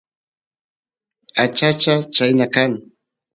[1.43, 2.71] achacha chayna kan